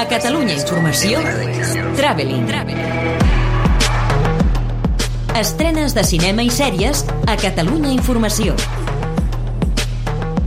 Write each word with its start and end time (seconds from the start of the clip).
A 0.00 0.08
Catalunya 0.08 0.54
Informació, 0.54 1.18
Traveling. 1.94 2.46
Estrenes 5.36 5.92
de 5.92 6.04
cinema 6.08 6.40
i 6.40 6.48
sèries 6.48 7.02
a 7.28 7.34
Catalunya 7.36 7.92
Informació. 7.92 8.54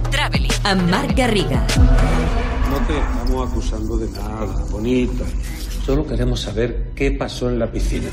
Traveling. 0.09 0.57
Amb 0.71 0.89
Marc 0.89 1.13
Garriga. 1.19 1.61
No 1.77 2.81
te 2.89 2.97
estamos 2.97 3.51
acusando 3.51 3.97
de 4.01 4.09
nada, 4.17 4.65
bonita. 4.71 5.29
Solo 5.85 6.07
queremos 6.07 6.41
saber 6.41 6.89
qué 6.95 7.11
pasó 7.11 7.47
en 7.47 7.59
la 7.59 7.71
piscina. 7.71 8.09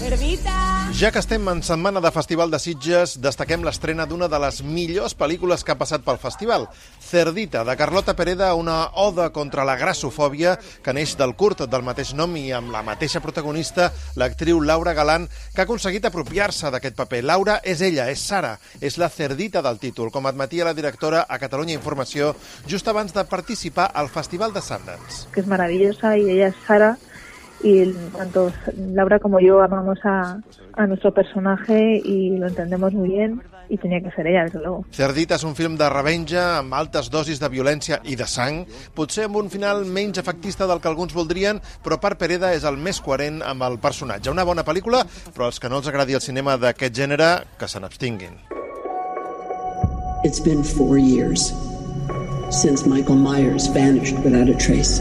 Ja 0.00 1.10
que 1.12 1.20
estem 1.20 1.44
en 1.52 1.58
setmana 1.60 2.00
de 2.00 2.10
Festival 2.10 2.48
de 2.50 2.58
Sitges, 2.58 3.18
destaquem 3.20 3.60
l'estrena 3.66 4.06
d'una 4.08 4.30
de 4.32 4.38
les 4.40 4.62
millors 4.64 5.12
pel·lícules 5.12 5.60
que 5.60 5.74
ha 5.74 5.78
passat 5.78 6.00
pel 6.06 6.16
festival, 6.22 6.64
Cerdita, 7.04 7.66
de 7.68 7.74
Carlota 7.76 8.14
Pereda, 8.16 8.54
una 8.56 8.78
oda 8.96 9.28
contra 9.30 9.66
la 9.68 9.76
grassofòbia 9.76 10.54
que 10.80 10.94
neix 10.96 11.12
del 11.20 11.34
curt 11.36 11.66
del 11.68 11.84
mateix 11.84 12.14
nom 12.16 12.32
i 12.40 12.46
amb 12.56 12.72
la 12.72 12.80
mateixa 12.86 13.20
protagonista, 13.20 13.90
l'actriu 14.16 14.62
Laura 14.64 14.96
Galán, 14.96 15.28
que 15.54 15.60
ha 15.60 15.68
aconseguit 15.68 16.08
apropiar-se 16.08 16.72
d'aquest 16.72 16.96
paper. 16.96 17.20
Laura 17.28 17.60
és 17.60 17.84
ella, 17.84 18.08
és 18.08 18.24
Sara, 18.24 18.56
és 18.80 18.96
la 18.96 19.12
Cerdita 19.12 19.60
del 19.60 19.78
títol, 19.84 20.08
com 20.10 20.26
admetia 20.26 20.64
la 20.64 20.74
directora 20.74 21.26
a 21.28 21.38
Catalunya 21.38 21.76
Informació 21.76 22.32
just 22.66 22.88
abans 22.88 23.12
de 23.12 23.24
participar 23.28 23.90
al 23.92 24.08
Festival 24.08 24.56
de 24.56 24.64
Sundance. 24.64 25.28
que 25.32 25.40
es 25.40 25.46
maravillosa 25.46 26.16
y 26.16 26.30
ella 26.30 26.48
es 26.48 26.56
Sara 26.66 26.96
y 27.62 27.92
tanto 28.16 28.52
Laura 28.76 29.18
como 29.18 29.40
yo 29.40 29.62
amamos 29.62 29.98
a, 30.04 30.40
a 30.74 30.86
nuestro 30.86 31.12
personaje 31.12 32.00
y 32.04 32.36
lo 32.38 32.48
entendemos 32.48 32.92
muy 32.92 33.08
bien 33.08 33.42
y 33.70 33.76
tenía 33.78 34.00
que 34.00 34.10
ser 34.10 34.26
ella, 34.26 34.44
desde 34.44 34.58
luego. 34.58 34.84
Cerdita 34.90 35.36
és 35.38 35.44
un 35.46 35.54
film 35.54 35.76
de 35.78 35.86
revenja 35.88 36.58
amb 36.58 36.74
altes 36.74 37.08
dosis 37.08 37.38
de 37.40 37.48
violència 37.48 38.00
i 38.02 38.16
de 38.18 38.26
sang, 38.26 38.64
potser 38.98 39.28
amb 39.28 39.38
un 39.38 39.50
final 39.52 39.84
menys 39.86 40.18
efectista 40.18 40.66
del 40.66 40.82
que 40.82 40.90
alguns 40.90 41.14
voldrien, 41.14 41.62
però 41.84 42.00
per 42.02 42.16
Pereda 42.18 42.50
és 42.56 42.66
el 42.66 42.76
més 42.76 42.98
coherent 43.00 43.40
amb 43.46 43.62
el 43.62 43.78
personatge. 43.78 44.34
Una 44.34 44.44
bona 44.44 44.66
pel·lícula, 44.66 45.04
però 45.30 45.46
als 45.46 45.62
que 45.62 45.70
no 45.70 45.78
els 45.78 45.88
agradi 45.88 46.18
el 46.18 46.24
cinema 46.24 46.58
d'aquest 46.58 46.98
gènere, 46.98 47.30
que 47.56 47.70
se 47.70 47.78
n'abstinguin. 47.78 48.34
It's 50.24 50.42
been 50.42 50.64
four 50.64 50.98
years 50.98 51.54
since 52.50 52.84
Michael 52.84 53.16
Myers 53.16 53.68
vanished 53.68 54.18
without 54.24 54.50
a 54.50 54.58
trace. 54.58 55.00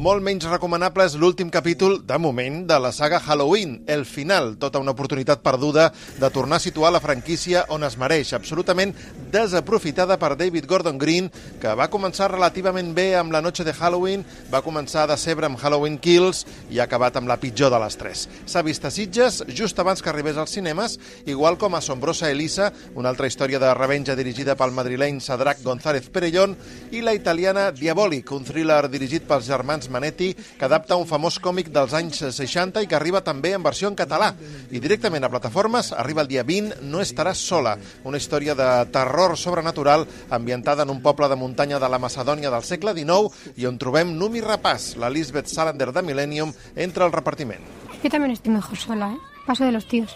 Molt 0.00 0.24
menys 0.24 0.46
recomanable 0.48 1.04
és 1.04 1.12
l'últim 1.20 1.50
capítol, 1.52 1.98
de 2.08 2.16
moment, 2.16 2.62
de 2.64 2.76
la 2.80 2.88
saga 2.88 3.18
Halloween, 3.20 3.74
el 3.84 4.06
final, 4.08 4.54
tota 4.56 4.80
una 4.80 4.94
oportunitat 4.94 5.42
perduda 5.44 5.90
de 6.16 6.30
tornar 6.32 6.56
a 6.56 6.64
situar 6.64 6.88
la 6.94 7.02
franquícia 7.04 7.66
on 7.68 7.84
es 7.84 7.98
mereix, 8.00 8.30
absolutament 8.32 8.94
desaprofitada 9.30 10.16
per 10.16 10.38
David 10.40 10.64
Gordon 10.70 10.96
Green, 10.96 11.28
que 11.60 11.74
va 11.76 11.90
començar 11.92 12.30
relativament 12.32 12.94
bé 12.96 13.10
amb 13.18 13.36
La 13.36 13.42
noche 13.44 13.66
de 13.66 13.74
Halloween, 13.76 14.24
va 14.48 14.62
començar 14.64 15.04
de 15.10 15.18
cebre 15.20 15.50
amb 15.50 15.60
Halloween 15.60 15.98
Kills 16.00 16.46
i 16.70 16.80
ha 16.80 16.86
acabat 16.88 17.20
amb 17.20 17.28
la 17.28 17.36
pitjor 17.36 17.68
de 17.68 17.82
les 17.84 18.00
tres. 18.00 18.24
S'ha 18.48 18.64
vist 18.64 18.88
a 18.88 18.94
Sitges 18.94 19.42
just 19.52 19.84
abans 19.84 20.00
que 20.00 20.08
arribés 20.08 20.40
als 20.40 20.56
cinemes, 20.56 20.96
igual 21.26 21.60
com 21.60 21.76
Assombrosa 21.76 22.32
Elisa, 22.32 22.70
una 22.94 23.12
altra 23.12 23.28
història 23.28 23.60
de 23.60 23.74
revenja 23.76 24.16
dirigida 24.16 24.56
pel 24.56 24.72
madrileny 24.72 25.20
Sadrac 25.20 25.60
González 25.60 26.08
Perellón, 26.08 26.56
i 26.90 27.04
la 27.04 27.12
italiana 27.12 27.68
Diabolic, 27.70 28.32
un 28.32 28.48
thriller 28.48 28.86
dirigit 28.88 29.28
pels 29.28 29.44
germans 29.52 29.89
Manetti, 29.90 30.32
que 30.34 30.64
adapta 30.64 30.96
un 30.96 31.06
famós 31.06 31.40
còmic 31.42 31.68
dels 31.74 31.94
anys 31.98 32.22
60 32.36 32.82
i 32.82 32.88
que 32.88 32.96
arriba 32.96 33.24
també 33.26 33.52
en 33.56 33.62
versió 33.62 33.90
en 33.90 33.98
català. 33.98 34.32
I 34.70 34.80
directament 34.80 35.26
a 35.26 35.32
plataformes 35.32 35.92
arriba 35.92 36.22
el 36.22 36.30
dia 36.30 36.44
20 36.46 36.80
No 36.86 37.02
estaràs 37.02 37.42
sola, 37.42 37.76
una 38.04 38.18
història 38.18 38.54
de 38.54 38.70
terror 38.94 39.36
sobrenatural 39.36 40.06
ambientada 40.30 40.84
en 40.84 40.90
un 40.90 41.02
poble 41.02 41.28
de 41.28 41.36
muntanya 41.36 41.78
de 41.78 41.88
la 41.88 41.98
Macedònia 41.98 42.50
del 42.50 42.64
segle 42.64 42.94
XIX 42.94 43.54
i 43.56 43.66
on 43.66 43.78
trobem 43.78 44.16
Numi 44.16 44.40
Rapaz, 44.40 44.94
la 44.96 45.10
Lisbeth 45.10 45.50
Salander 45.50 45.92
de 45.92 46.02
Millennium, 46.02 46.52
entre 46.76 47.04
el 47.04 47.12
repartiment. 47.12 47.60
Yo 48.02 48.08
también 48.08 48.32
estoy 48.32 48.52
mejor 48.52 48.78
sola, 48.78 49.12
¿eh? 49.12 49.18
Paso 49.46 49.64
de 49.64 49.72
los 49.72 49.86
tíos. 49.86 50.14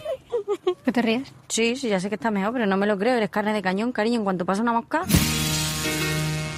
¿Qué 0.84 0.93
te 0.93 1.03
ríes? 1.03 1.32
Sí, 1.48 1.77
sí, 1.77 1.88
ya 1.88 2.00
sé 2.00 2.09
que 2.09 2.15
está 2.15 2.31
mejor, 2.31 2.53
pero 2.53 2.66
no 2.66 2.77
me 2.77 2.87
lo 2.87 2.98
creo. 2.98 3.16
Eres 3.16 3.31
carne 3.31 3.53
de 3.53 3.62
cañón, 3.62 3.93
cariño. 3.93 4.19
En 4.19 4.25
cuanto 4.25 4.44
pasa 4.44 4.62
una 4.62 4.72
mosca... 4.72 5.03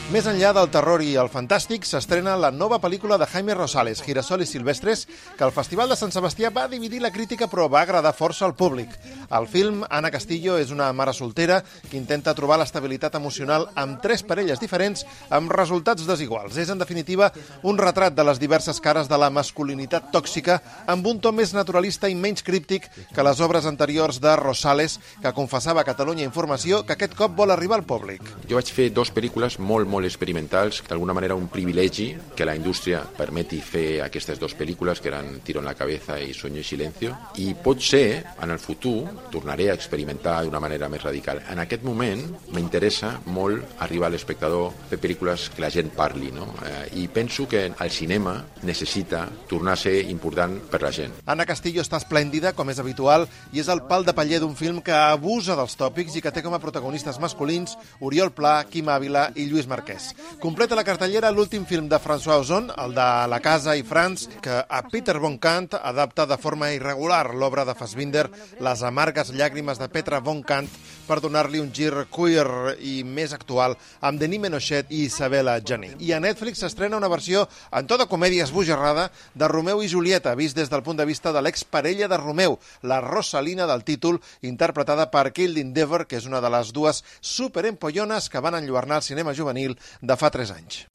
Més 0.07 0.23
enllà 0.31 0.53
del 0.55 0.69
terror 0.71 1.03
i 1.03 1.17
el 1.19 1.27
fantàstic, 1.27 1.83
s'estrena 1.83 2.37
la 2.39 2.53
nova 2.55 2.77
pel·lícula 2.79 3.17
de 3.19 3.27
Jaime 3.27 3.57
Rosales, 3.57 3.99
Girasol 4.07 4.45
i 4.45 4.47
Silvestres, 4.47 5.01
que 5.35 5.43
al 5.43 5.51
Festival 5.51 5.91
de 5.91 5.97
Sant 5.99 6.13
Sebastià 6.15 6.53
va 6.55 6.69
dividir 6.71 7.01
la 7.03 7.11
crítica 7.11 7.49
però 7.51 7.65
va 7.67 7.81
agradar 7.81 8.13
força 8.15 8.45
al 8.47 8.55
públic. 8.55 8.93
Al 9.35 9.49
film, 9.51 9.81
Ana 9.91 10.13
Castillo 10.15 10.61
és 10.63 10.71
una 10.71 10.93
mare 10.95 11.11
soltera 11.11 11.57
que 11.91 11.99
intenta 11.99 12.37
trobar 12.39 12.61
l'estabilitat 12.61 13.17
emocional 13.19 13.67
amb 13.75 13.99
tres 14.05 14.23
parelles 14.23 14.63
diferents 14.63 15.03
amb 15.29 15.51
resultats 15.51 16.07
desiguals. 16.07 16.55
És, 16.55 16.71
en 16.71 16.79
definitiva, 16.79 17.33
un 17.67 17.75
retrat 17.83 18.15
de 18.15 18.29
les 18.31 18.39
diverses 18.39 18.79
cares 18.79 19.11
de 19.11 19.19
la 19.19 19.33
masculinitat 19.35 20.13
tòxica 20.15 20.61
amb 20.87 21.11
un 21.11 21.19
to 21.19 21.35
més 21.35 21.51
naturalista 21.51 22.07
i 22.07 22.15
menys 22.15 22.47
críptic 22.47 22.87
que 23.11 23.27
les 23.27 23.43
obres 23.43 23.67
anteriors 23.67 24.23
de 24.23 24.39
Rosales, 24.39 25.01
que 25.19 25.35
confessava 25.35 25.83
a 25.83 25.89
Catalunya 25.91 26.31
Informació 26.31 26.85
que 26.87 26.95
aquest 26.95 27.19
cop 27.19 27.35
vol 27.35 27.51
arribar 27.51 27.81
al 27.81 27.89
públic. 27.91 28.23
Jo 28.47 28.63
vaig 28.63 28.71
fer 28.71 28.93
dos 28.95 29.11
pel·lícules 29.11 29.59
molt, 29.59 29.91
molt 29.91 29.96
experimentals, 30.05 30.83
d'alguna 30.89 31.15
manera 31.17 31.35
un 31.35 31.49
privilegi 31.49 32.11
que 32.37 32.45
la 32.45 32.57
indústria 32.57 33.01
permeti 33.17 33.61
fer 33.65 34.03
aquestes 34.05 34.39
dues 34.39 34.57
pel·lícules 34.59 35.01
que 35.01 35.09
eren 35.09 35.41
Tiro 35.47 35.61
en 35.63 35.69
la 35.71 35.75
cabeza 35.75 36.19
i 36.21 36.35
Sueño 36.35 36.61
i 36.61 36.67
silencio 36.67 37.15
i 37.41 37.55
potser 37.55 38.25
en 38.43 38.51
el 38.51 38.59
futur 38.59 39.07
tornaré 39.33 39.71
a 39.71 39.77
experimentar 39.79 40.43
d'una 40.45 40.61
manera 40.61 40.91
més 40.93 41.03
radical. 41.03 41.41
En 41.51 41.63
aquest 41.63 41.85
moment 41.87 42.23
m'interessa 42.53 43.15
molt 43.27 43.81
arribar 43.87 44.11
a 44.11 44.15
l'espectador 44.15 44.73
fer 44.91 45.01
pel·lícules 45.01 45.49
que 45.55 45.65
la 45.65 45.71
gent 45.73 45.93
parli 45.97 46.33
no? 46.35 46.49
eh, 46.67 47.01
i 47.01 47.09
penso 47.09 47.47
que 47.49 47.67
el 47.71 47.91
cinema 47.91 48.37
necessita 48.63 49.27
tornar 49.49 49.77
a 49.77 49.83
ser 49.87 49.97
important 50.11 50.59
per 50.71 50.83
la 50.83 50.93
gent. 50.93 51.15
Anna 51.27 51.47
Castillo 51.47 51.83
està 51.85 52.01
esplèndida, 52.01 52.53
com 52.57 52.71
és 52.71 52.81
habitual, 52.83 53.27
i 53.53 53.63
és 53.63 53.71
el 53.73 53.85
pal 53.89 54.05
de 54.05 54.15
paller 54.17 54.41
d'un 54.43 54.57
film 54.59 54.83
que 54.85 54.95
abusa 54.95 55.57
dels 55.59 55.77
tòpics 55.79 56.17
i 56.17 56.25
que 56.25 56.33
té 56.35 56.43
com 56.45 56.55
a 56.55 56.63
protagonistes 56.63 57.21
masculins 57.23 57.77
Oriol 58.01 58.33
Pla, 58.37 58.59
Quim 58.71 58.91
Ávila 58.93 59.31
i 59.35 59.47
Lluís 59.51 59.69
Marquès. 59.87 60.15
Completa 60.43 60.75
la 60.75 60.85
cartellera 60.85 61.31
l'últim 61.31 61.65
film 61.67 61.89
de 61.89 61.99
François 62.03 62.41
Ozon, 62.43 62.71
el 62.77 62.95
de 62.95 63.07
La 63.31 63.39
casa 63.41 63.77
i 63.77 63.85
Franz, 63.87 64.27
que 64.43 64.59
a 64.67 64.83
Peter 64.91 65.19
von 65.23 65.39
Kant 65.39 65.77
adapta 65.79 66.27
de 66.27 66.37
forma 66.37 66.73
irregular 66.75 67.35
l'obra 67.35 67.65
de 67.65 67.75
Fassbinder 67.75 68.27
Les 68.61 68.83
amargues 68.83 69.31
llàgrimes 69.31 69.79
de 69.79 69.89
Petra 69.89 70.21
von 70.21 70.43
Kant 70.43 70.69
per 71.07 71.21
donar-li 71.23 71.61
un 71.63 71.71
gir 71.75 71.93
queer 72.13 72.77
i 72.83 73.01
més 73.07 73.33
actual 73.37 73.77
amb 74.01 74.21
Denis 74.21 74.43
Menochet 74.43 74.91
i 74.91 75.05
Isabella 75.07 75.57
Gianni. 75.61 75.95
I 76.03 76.13
a 76.13 76.21
Netflix 76.21 76.61
s'estrena 76.63 76.99
una 76.99 77.11
versió 77.13 77.47
en 77.71 77.87
tota 77.87 78.09
comèdia 78.11 78.45
esbojarrada 78.45 79.09
de 79.35 79.49
Romeu 79.49 79.83
i 79.83 79.91
Julieta, 79.91 80.35
vist 80.35 80.59
des 80.59 80.71
del 80.73 80.83
punt 80.83 80.99
de 80.99 81.07
vista 81.09 81.33
de 81.33 81.43
l'exparella 81.43 82.11
de 82.11 82.21
Romeu, 82.21 82.59
la 82.83 83.01
Rosalina 83.01 83.67
del 83.71 83.85
títol, 83.85 84.21
interpretada 84.43 85.11
per 85.11 85.31
Kildin 85.33 85.73
Dever, 85.77 86.05
que 86.07 86.19
és 86.21 86.27
una 86.27 86.43
de 86.43 86.51
les 86.53 86.73
dues 86.77 87.03
superempollones 87.21 88.31
que 88.31 88.43
van 88.43 88.59
enlluernar 88.59 89.03
el 89.03 89.09
cinema 89.09 89.35
juvenil 89.35 89.79
de 90.03 90.17
fa 90.17 90.31
3 90.35 90.57
anys. 90.59 90.87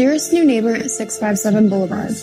Dearest 0.00 0.32
new 0.32 0.44
neighbor 0.44 0.76
at 0.76 0.88
657 0.88 1.68
Boulevard. 1.68 2.16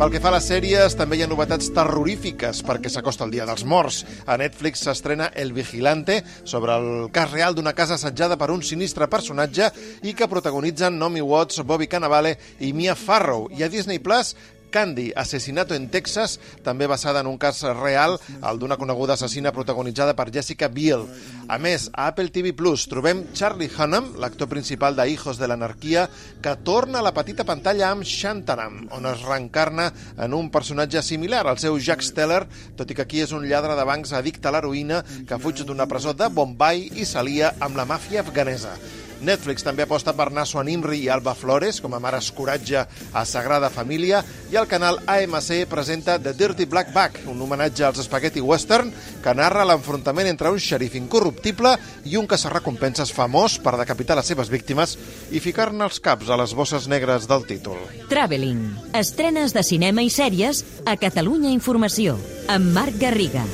Pel 0.00 0.08
que 0.08 0.20
fa 0.24 0.30
a 0.30 0.32
les 0.32 0.46
sèries, 0.48 0.94
també 0.96 1.18
hi 1.18 1.22
ha 1.26 1.28
novetats 1.28 1.66
terrorífiques 1.76 2.62
perquè 2.64 2.88
s'acosta 2.88 3.26
el 3.26 3.34
Dia 3.34 3.44
dels 3.44 3.66
Morts. 3.68 3.98
A 4.24 4.38
Netflix 4.40 4.80
s'estrena 4.86 5.26
El 5.36 5.52
Vigilante, 5.52 6.22
sobre 6.48 6.72
el 6.72 7.10
cas 7.12 7.28
real 7.34 7.52
d'una 7.52 7.74
casa 7.76 7.98
assetjada 7.98 8.38
per 8.40 8.48
un 8.48 8.64
sinistre 8.64 9.10
personatge 9.12 9.68
i 10.08 10.14
que 10.16 10.30
protagonitzen 10.32 10.96
Naomi 10.96 11.20
Watts, 11.20 11.60
Bobby 11.68 11.90
Cannavale 11.92 12.38
i 12.64 12.72
Mia 12.72 12.96
Farrow. 12.96 13.50
I 13.52 13.66
a 13.66 13.68
Disney 13.68 14.00
Plus 14.00 14.32
Candy, 14.70 15.10
Asesinato 15.16 15.74
en 15.74 15.88
Texas, 15.90 16.38
també 16.64 16.86
basada 16.90 17.20
en 17.20 17.28
un 17.28 17.38
cas 17.38 17.62
real, 17.76 18.16
el 18.40 18.60
d'una 18.62 18.78
coneguda 18.80 19.18
assassina 19.18 19.52
protagonitzada 19.52 20.14
per 20.16 20.30
Jessica 20.32 20.68
Biel. 20.72 21.04
A 21.50 21.58
més, 21.58 21.88
a 21.92 22.06
Apple 22.12 22.30
TV 22.30 22.54
Plus 22.56 22.86
trobem 22.90 23.24
Charlie 23.34 23.70
Hunnam, 23.70 24.14
l'actor 24.22 24.48
principal 24.48 24.96
de 24.96 25.08
Hijos 25.10 25.38
de 25.40 25.50
l'Anarquia, 25.50 26.06
que 26.40 26.56
torna 26.64 27.00
a 27.00 27.06
la 27.06 27.14
petita 27.16 27.44
pantalla 27.44 27.90
amb 27.90 28.06
Shantaram, 28.06 28.86
on 28.96 29.10
es 29.10 29.26
reencarna 29.26 29.90
en 30.16 30.38
un 30.38 30.50
personatge 30.54 31.02
similar 31.02 31.44
al 31.46 31.58
seu 31.58 31.78
Jack 31.78 32.06
Steller, 32.06 32.44
tot 32.78 32.90
i 32.90 32.96
que 32.96 33.04
aquí 33.06 33.20
és 33.26 33.34
un 33.36 33.46
lladre 33.50 33.76
de 33.76 33.86
bancs 33.88 34.14
addicte 34.16 34.48
a 34.48 34.54
l'heroïna 34.54 35.02
que 35.28 35.42
fuig 35.42 35.66
d'una 35.66 35.90
presó 35.90 36.14
de 36.14 36.30
Bombay 36.30 36.88
i 36.96 37.06
s'alia 37.08 37.56
amb 37.60 37.76
la 37.76 37.88
màfia 37.88 38.22
afganesa. 38.24 38.78
Netflix 39.24 39.64
també 39.66 39.84
aposta 39.84 40.14
per 40.16 40.30
Naso 40.32 40.60
Animri 40.60 41.02
i 41.04 41.08
Alba 41.12 41.34
Flores 41.38 41.80
com 41.82 41.94
a 41.94 42.00
mares 42.02 42.30
coratge 42.36 42.82
a 42.86 43.24
Sagrada 43.28 43.70
Família 43.70 44.22
i 44.50 44.58
el 44.60 44.68
canal 44.70 45.00
AMC 45.06 45.66
presenta 45.70 46.18
The 46.18 46.34
Dirty 46.34 46.66
Black 46.66 46.92
Bag, 46.94 47.20
un 47.30 47.40
homenatge 47.42 47.84
als 47.86 48.02
spaghetti 48.04 48.40
western 48.40 48.92
que 49.22 49.34
narra 49.36 49.66
l'enfrontament 49.68 50.30
entre 50.30 50.50
un 50.50 50.60
xerif 50.60 50.96
incorruptible 50.98 51.76
i 52.04 52.16
un 52.20 52.28
caçarrecompenses 52.30 53.12
famós 53.14 53.58
per 53.62 53.76
decapitar 53.80 54.18
les 54.18 54.30
seves 54.32 54.50
víctimes 54.52 54.96
i 55.30 55.42
ficar-ne 55.42 55.84
els 55.86 56.00
caps 56.00 56.30
a 56.30 56.38
les 56.40 56.54
bosses 56.56 56.88
negres 56.90 57.28
del 57.30 57.46
títol. 57.48 57.78
Traveling. 58.10 58.64
Estrenes 58.96 59.54
de 59.56 59.64
cinema 59.66 60.02
i 60.02 60.10
sèries 60.10 60.64
a 60.86 60.96
Catalunya 61.00 61.54
Informació. 61.54 62.18
Amb 62.48 62.72
Marc 62.74 62.98
Garriga. 63.00 63.44